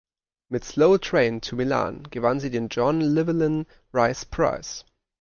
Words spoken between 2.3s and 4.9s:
sie den John Llewellyn Rhys Prize.